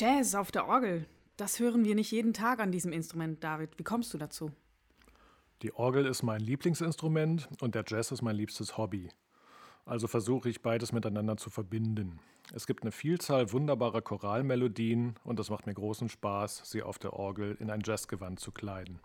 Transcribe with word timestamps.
Jazz 0.00 0.36
auf 0.36 0.52
der 0.52 0.68
Orgel. 0.68 1.06
Das 1.36 1.58
hören 1.58 1.84
wir 1.84 1.96
nicht 1.96 2.12
jeden 2.12 2.32
Tag 2.32 2.60
an 2.60 2.70
diesem 2.70 2.92
Instrument, 2.92 3.42
David. 3.42 3.76
Wie 3.78 3.82
kommst 3.82 4.14
du 4.14 4.18
dazu? 4.18 4.52
Die 5.62 5.74
Orgel 5.74 6.06
ist 6.06 6.22
mein 6.22 6.40
Lieblingsinstrument 6.40 7.48
und 7.60 7.74
der 7.74 7.82
Jazz 7.84 8.12
ist 8.12 8.22
mein 8.22 8.36
liebstes 8.36 8.78
Hobby. 8.78 9.08
Also 9.84 10.06
versuche 10.06 10.48
ich 10.50 10.62
beides 10.62 10.92
miteinander 10.92 11.36
zu 11.36 11.50
verbinden. 11.50 12.20
Es 12.54 12.68
gibt 12.68 12.84
eine 12.84 12.92
Vielzahl 12.92 13.52
wunderbarer 13.52 14.00
Choralmelodien 14.00 15.16
und 15.24 15.40
es 15.40 15.50
macht 15.50 15.66
mir 15.66 15.74
großen 15.74 16.08
Spaß, 16.08 16.62
sie 16.64 16.84
auf 16.84 17.00
der 17.00 17.14
Orgel 17.14 17.56
in 17.58 17.68
ein 17.68 17.82
Jazzgewand 17.84 18.38
zu 18.38 18.52
kleiden. 18.52 19.00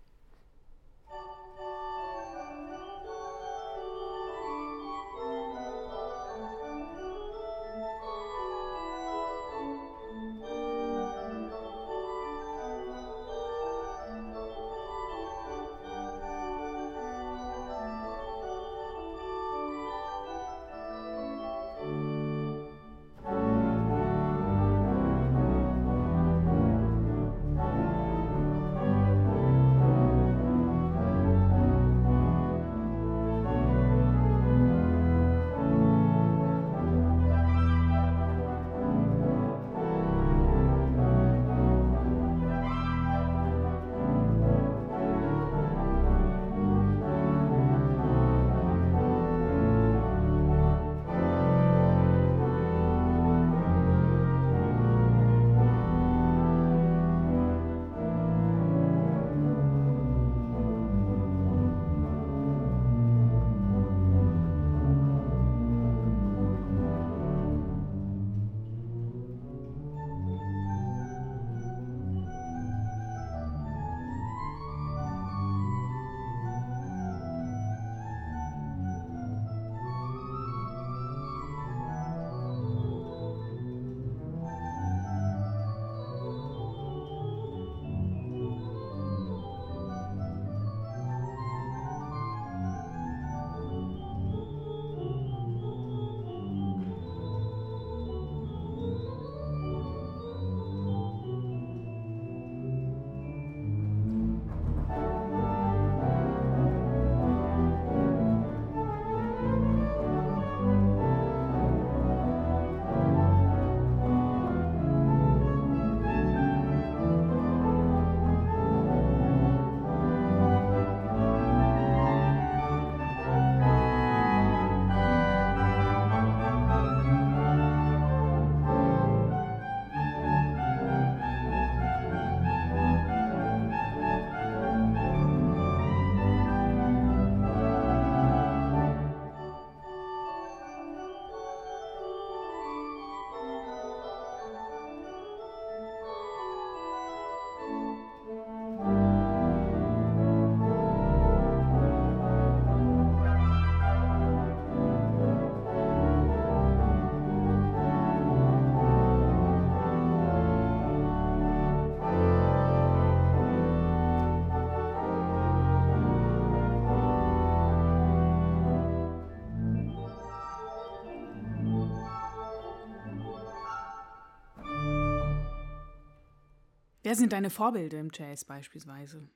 Wer 177.03 177.15
sind 177.15 177.33
deine 177.33 177.49
Vorbilder 177.49 177.99
im 177.99 178.11
Jazz 178.13 178.45
beispielsweise? 178.45 179.27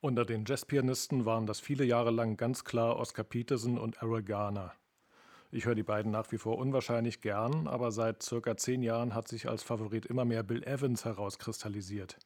Unter 0.00 0.24
den 0.24 0.44
Jazzpianisten 0.44 1.24
waren 1.24 1.46
das 1.46 1.60
viele 1.60 1.84
Jahre 1.84 2.10
lang 2.10 2.36
ganz 2.36 2.64
klar 2.64 2.96
Oscar 2.96 3.22
Peterson 3.22 3.78
und 3.78 4.02
Errol 4.02 4.24
Garner. 4.24 4.72
Ich 5.52 5.64
höre 5.64 5.76
die 5.76 5.84
beiden 5.84 6.10
nach 6.10 6.32
wie 6.32 6.38
vor 6.38 6.58
unwahrscheinlich 6.58 7.20
gern, 7.20 7.68
aber 7.68 7.92
seit 7.92 8.24
circa 8.24 8.56
zehn 8.56 8.82
Jahren 8.82 9.14
hat 9.14 9.28
sich 9.28 9.48
als 9.48 9.62
Favorit 9.62 10.06
immer 10.06 10.24
mehr 10.24 10.42
Bill 10.42 10.64
Evans 10.64 11.04
herauskristallisiert. 11.04 12.18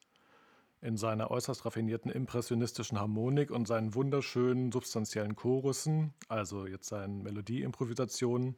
In 0.80 0.96
seiner 0.96 1.30
äußerst 1.30 1.66
raffinierten 1.66 2.10
impressionistischen 2.10 2.98
Harmonik 2.98 3.50
und 3.50 3.68
seinen 3.68 3.94
wunderschönen 3.94 4.72
substanziellen 4.72 5.36
Chorussen, 5.36 6.14
also 6.28 6.66
jetzt 6.66 6.88
seinen 6.88 7.22
Melodieimprovisationen, 7.22 8.56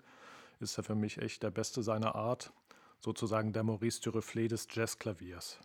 ist 0.60 0.78
er 0.78 0.84
für 0.84 0.94
mich 0.94 1.18
echt 1.18 1.42
der 1.42 1.50
Beste 1.50 1.82
seiner 1.82 2.14
Art, 2.14 2.52
sozusagen 3.00 3.52
der 3.52 3.64
Maurice 3.64 4.00
Duruflé 4.00 4.46
des 4.46 4.68
Jazzklaviers. 4.70 5.58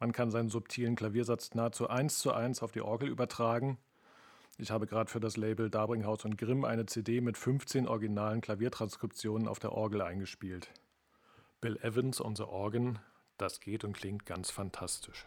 Man 0.00 0.12
kann 0.12 0.30
seinen 0.30 0.48
subtilen 0.48 0.96
Klaviersatz 0.96 1.54
nahezu 1.54 1.88
eins 1.88 2.18
zu 2.18 2.32
eins 2.32 2.62
auf 2.62 2.72
die 2.72 2.80
Orgel 2.80 3.08
übertragen. 3.10 3.76
Ich 4.56 4.70
habe 4.70 4.86
gerade 4.86 5.10
für 5.10 5.20
das 5.20 5.36
Label 5.36 5.68
Darbringhaus 5.68 6.24
und 6.24 6.38
Grimm 6.38 6.64
eine 6.64 6.86
CD 6.86 7.20
mit 7.20 7.36
15 7.36 7.86
originalen 7.86 8.40
Klaviertranskriptionen 8.40 9.46
auf 9.46 9.58
der 9.58 9.72
Orgel 9.72 10.00
eingespielt. 10.00 10.70
Bill 11.60 11.76
Evans 11.82 12.24
on 12.24 12.34
the 12.34 12.44
Organ, 12.44 12.98
das 13.36 13.60
geht 13.60 13.84
und 13.84 13.92
klingt 13.92 14.24
ganz 14.24 14.50
fantastisch. 14.50 15.26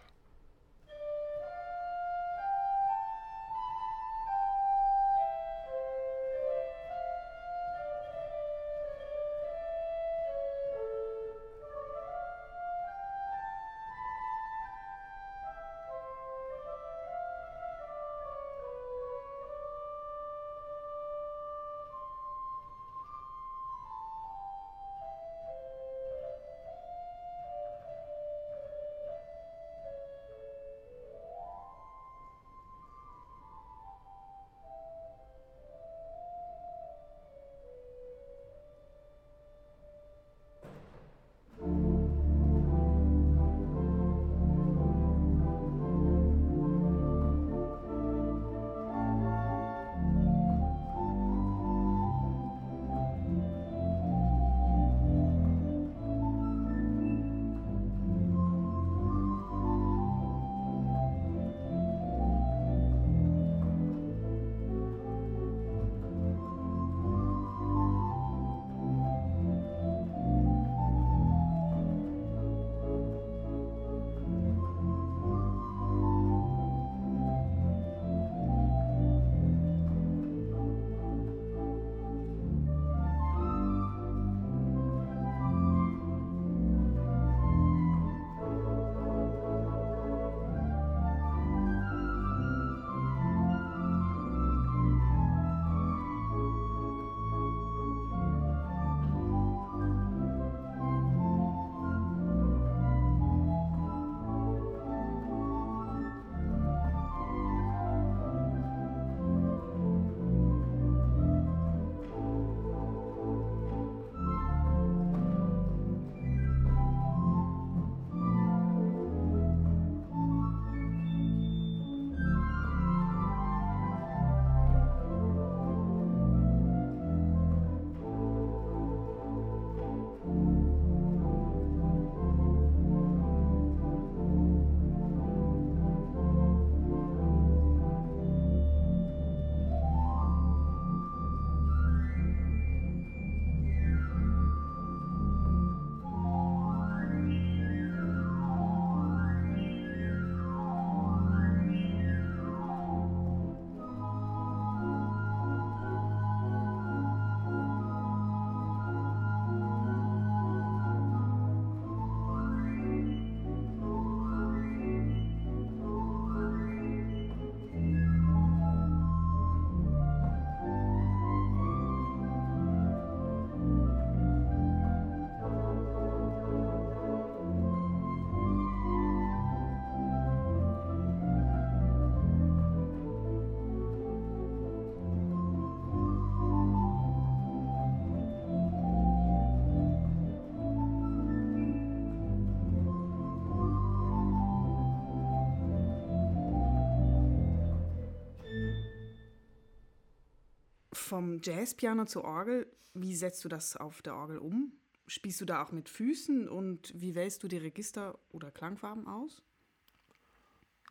Vom 201.04 201.42
Jazzpiano 201.44 202.06
zur 202.06 202.24
Orgel, 202.24 202.66
wie 202.94 203.14
setzt 203.14 203.44
du 203.44 203.50
das 203.50 203.76
auf 203.76 204.02
der 204.02 204.16
Orgel 204.16 204.38
um? 204.38 204.72
Spielst 205.06 205.42
du 205.42 205.46
da 205.46 205.62
auch 205.62 205.74
mit 205.74 205.90
Füßen 205.90 206.48
und 206.48 206.94
wie 206.96 207.14
wählst 207.14 207.44
du 207.44 207.50
die 207.50 207.58
Register 207.58 208.18
oder 208.32 208.52
Klangfarben 208.52 209.06
aus? 209.06 209.44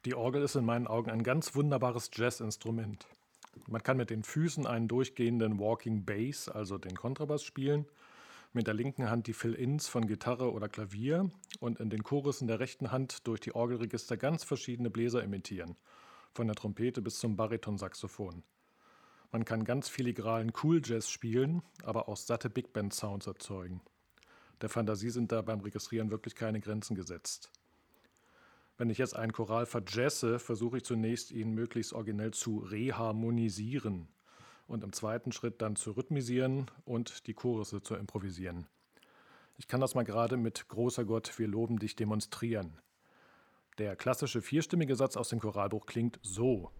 Die 0.04 0.14
Orgel 0.14 0.42
ist 0.42 0.54
in 0.54 0.66
meinen 0.66 0.86
Augen 0.86 1.10
ein 1.10 1.22
ganz 1.22 1.54
wunderbares 1.54 2.10
Jazzinstrument. 2.12 3.06
Man 3.66 3.82
kann 3.82 3.96
mit 3.96 4.10
den 4.10 4.22
Füßen 4.22 4.66
einen 4.66 4.86
durchgehenden 4.86 5.58
Walking 5.58 6.04
Bass, 6.04 6.50
also 6.50 6.76
den 6.76 6.94
Kontrabass, 6.94 7.42
spielen, 7.42 7.86
mit 8.52 8.66
der 8.66 8.74
linken 8.74 9.08
Hand 9.08 9.28
die 9.28 9.32
Fill-Ins 9.32 9.88
von 9.88 10.06
Gitarre 10.06 10.52
oder 10.52 10.68
Klavier 10.68 11.30
und 11.58 11.80
in 11.80 11.88
den 11.88 12.02
Chorussen 12.02 12.48
der 12.48 12.60
rechten 12.60 12.92
Hand 12.92 13.26
durch 13.26 13.40
die 13.40 13.54
Orgelregister 13.54 14.18
ganz 14.18 14.44
verschiedene 14.44 14.90
Bläser 14.90 15.24
imitieren, 15.24 15.78
von 16.34 16.48
der 16.48 16.56
Trompete 16.56 17.00
bis 17.00 17.18
zum 17.18 17.34
Baritonsaxophon. 17.34 18.44
Man 19.32 19.46
kann 19.46 19.64
ganz 19.64 19.88
filigranen 19.88 20.52
Cool 20.62 20.82
Jazz 20.84 21.08
spielen, 21.08 21.62
aber 21.84 22.06
auch 22.10 22.18
satte 22.18 22.50
Big 22.50 22.74
Band 22.74 22.92
Sounds 22.92 23.26
erzeugen. 23.26 23.80
Der 24.60 24.68
Fantasie 24.68 25.08
sind 25.08 25.32
da 25.32 25.40
beim 25.40 25.60
Registrieren 25.60 26.10
wirklich 26.10 26.34
keine 26.34 26.60
Grenzen 26.60 26.94
gesetzt. 26.94 27.50
Wenn 28.76 28.90
ich 28.90 28.98
jetzt 28.98 29.16
einen 29.16 29.32
Choral 29.32 29.64
verjesse, 29.64 30.38
versuche 30.38 30.76
ich 30.76 30.84
zunächst, 30.84 31.30
ihn 31.30 31.54
möglichst 31.54 31.94
originell 31.94 32.32
zu 32.32 32.58
reharmonisieren 32.58 34.06
und 34.66 34.84
im 34.84 34.92
zweiten 34.92 35.32
Schritt 35.32 35.62
dann 35.62 35.76
zu 35.76 35.92
rhythmisieren 35.92 36.70
und 36.84 37.26
die 37.26 37.34
Chorusse 37.34 37.82
zu 37.82 37.94
improvisieren. 37.94 38.66
Ich 39.56 39.66
kann 39.66 39.80
das 39.80 39.94
mal 39.94 40.04
gerade 40.04 40.36
mit 40.36 40.68
Großer 40.68 41.06
Gott, 41.06 41.38
wir 41.38 41.48
loben 41.48 41.78
dich 41.78 41.96
demonstrieren. 41.96 42.78
Der 43.78 43.96
klassische 43.96 44.42
vierstimmige 44.42 44.94
Satz 44.94 45.16
aus 45.16 45.30
dem 45.30 45.40
Choralbuch 45.40 45.86
klingt 45.86 46.18
so. 46.22 46.70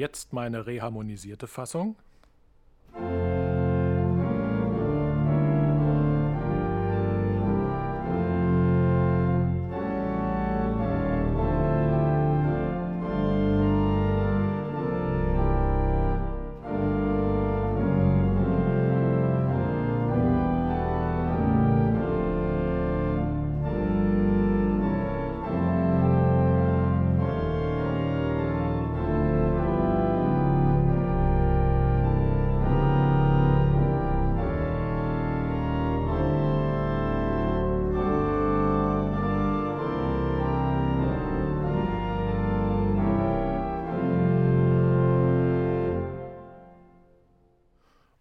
Jetzt 0.00 0.32
meine 0.32 0.64
reharmonisierte 0.66 1.46
Fassung. 1.46 1.94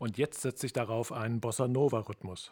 Und 0.09 0.17
jetzt 0.17 0.41
setze 0.41 0.65
ich 0.65 0.73
darauf 0.73 1.11
einen 1.11 1.39
Bossa 1.39 1.67
Nova-Rhythmus. 1.67 2.51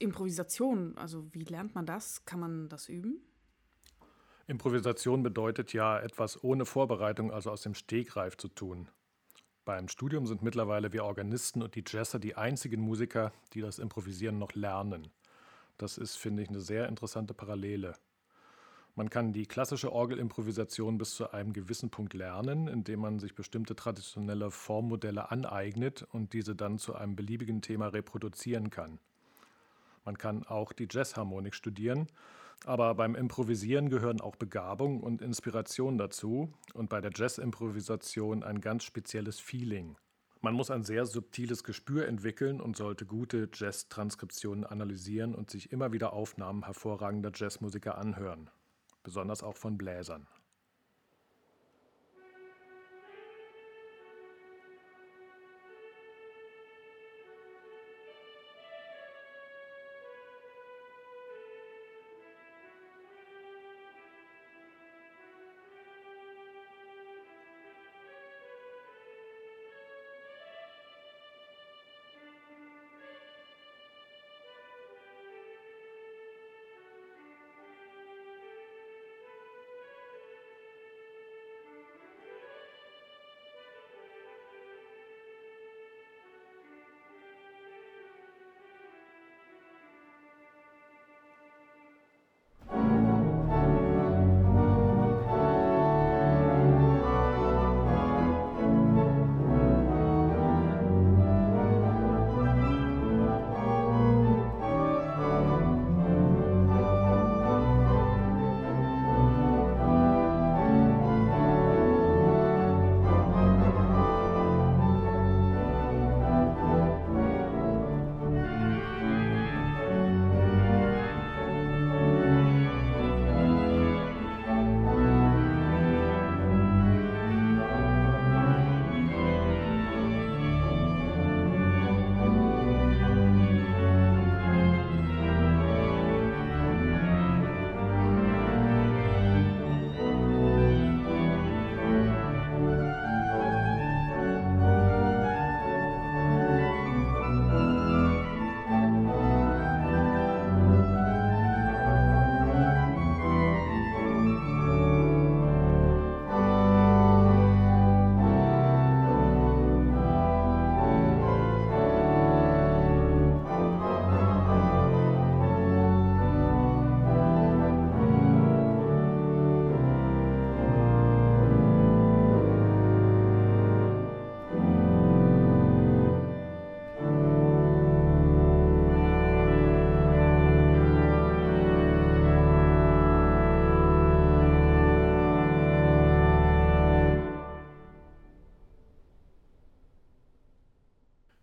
Improvisation? 0.00 0.96
Also 0.96 1.32
wie 1.32 1.44
lernt 1.44 1.74
man 1.74 1.86
das? 1.86 2.24
Kann 2.24 2.40
man 2.40 2.68
das 2.68 2.88
üben? 2.88 3.20
Improvisation 4.46 5.22
bedeutet 5.22 5.72
ja 5.72 6.00
etwas 6.00 6.42
ohne 6.42 6.64
Vorbereitung, 6.64 7.30
also 7.30 7.50
aus 7.50 7.62
dem 7.62 7.74
Stegreif 7.74 8.36
zu 8.36 8.48
tun. 8.48 8.88
Beim 9.64 9.86
Studium 9.86 10.26
sind 10.26 10.42
mittlerweile 10.42 10.92
wir 10.92 11.04
Organisten 11.04 11.62
und 11.62 11.76
die 11.76 11.84
Jazzer 11.86 12.18
die 12.18 12.34
einzigen 12.34 12.80
Musiker, 12.80 13.32
die 13.52 13.60
das 13.60 13.78
Improvisieren 13.78 14.38
noch 14.38 14.54
lernen. 14.54 15.08
Das 15.78 15.98
ist, 15.98 16.16
finde 16.16 16.42
ich, 16.42 16.48
eine 16.48 16.60
sehr 16.60 16.88
interessante 16.88 17.34
Parallele. 17.34 17.94
Man 18.96 19.08
kann 19.08 19.32
die 19.32 19.46
klassische 19.46 19.92
Orgelimprovisation 19.92 20.98
bis 20.98 21.14
zu 21.14 21.30
einem 21.30 21.52
gewissen 21.52 21.90
Punkt 21.90 22.14
lernen, 22.14 22.66
indem 22.66 23.00
man 23.00 23.18
sich 23.20 23.34
bestimmte 23.34 23.76
traditionelle 23.76 24.50
Formmodelle 24.50 25.30
aneignet 25.30 26.02
und 26.10 26.32
diese 26.32 26.56
dann 26.56 26.78
zu 26.78 26.96
einem 26.96 27.14
beliebigen 27.14 27.62
Thema 27.62 27.88
reproduzieren 27.88 28.70
kann. 28.70 28.98
Man 30.04 30.18
kann 30.18 30.44
auch 30.46 30.72
die 30.72 30.88
Jazzharmonik 30.90 31.54
studieren, 31.54 32.06
aber 32.64 32.94
beim 32.94 33.14
Improvisieren 33.14 33.90
gehören 33.90 34.20
auch 34.20 34.36
Begabung 34.36 35.00
und 35.00 35.22
Inspiration 35.22 35.98
dazu 35.98 36.52
und 36.74 36.88
bei 36.88 37.00
der 37.00 37.12
Jazzimprovisation 37.14 38.42
ein 38.42 38.60
ganz 38.60 38.84
spezielles 38.84 39.40
Feeling. 39.40 39.96
Man 40.42 40.54
muss 40.54 40.70
ein 40.70 40.84
sehr 40.84 41.04
subtiles 41.04 41.64
Gespür 41.64 42.06
entwickeln 42.06 42.60
und 42.60 42.76
sollte 42.76 43.04
gute 43.04 43.48
Jazz-Transkriptionen 43.52 44.64
analysieren 44.64 45.34
und 45.34 45.50
sich 45.50 45.70
immer 45.70 45.92
wieder 45.92 46.12
Aufnahmen 46.12 46.64
hervorragender 46.64 47.30
Jazzmusiker 47.34 47.98
anhören 47.98 48.50
besonders 49.02 49.42
auch 49.42 49.56
von 49.56 49.76
Bläsern. 49.76 50.26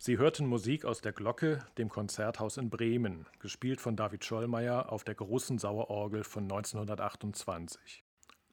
Sie 0.07 0.17
hörten 0.17 0.45
Musik 0.47 0.85
aus 0.85 1.01
der 1.01 1.11
Glocke, 1.11 1.59
dem 1.77 1.89
Konzerthaus 1.89 2.55
in 2.55 2.69
Bremen, 2.69 3.25
gespielt 3.39 3.81
von 3.81 3.97
David 3.97 4.23
Schollmeier 4.23 4.89
auf 4.89 5.03
der 5.03 5.15
großen 5.15 5.57
Sauerorgel 5.57 6.23
von 6.23 6.43
1928. 6.43 8.05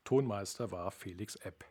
Tonmeister 0.03 0.73
war 0.73 0.90
Felix 0.90 1.37
Epp. 1.37 1.64